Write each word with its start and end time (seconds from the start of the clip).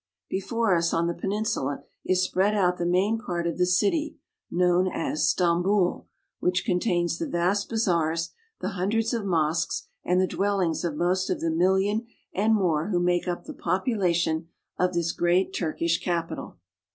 Before 0.31 0.75
us 0.75 0.95
on 0.95 1.05
the 1.05 1.13
peninsula 1.13 1.83
is 2.03 2.23
spread 2.23 2.55
out 2.55 2.77
the 2.77 2.87
main 2.87 3.19
part 3.19 3.45
of 3.45 3.59
the 3.59 3.67
city, 3.67 4.17
known 4.49 4.87
as 4.91 5.27
Stambul, 5.29 6.07
which 6.39 6.65
contains 6.65 7.19
the 7.19 7.27
vast 7.29 7.69
bazaars, 7.69 8.31
the 8.61 8.69
hundreds 8.69 9.13
of 9.13 9.25
mosques, 9.25 9.89
and 10.03 10.19
the 10.19 10.25
dwellings 10.25 10.83
of 10.83 10.95
most 10.95 11.29
of 11.29 11.39
the 11.39 11.51
million 11.51 12.07
and 12.33 12.55
more 12.55 12.87
who 12.87 12.99
make 12.99 13.27
up 13.27 13.43
the 13.43 13.53
population 13.53 14.47
of 14.75 14.95
this 14.95 15.11
great 15.11 15.53
Turkish 15.53 16.03
capital. 16.03 16.57